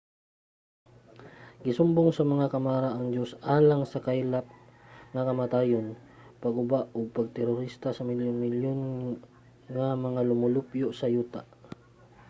[1.63, 4.45] gisumbong sa mga kamara ang diyos alang sa kaylap
[5.13, 5.87] nga kamatayon
[6.41, 8.79] pagkaguba ug pag-terorista sa milyon-milyon
[9.75, 11.41] nga mga lumulupyo sa yuta.